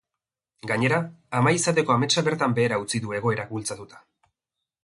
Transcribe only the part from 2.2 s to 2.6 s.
bertan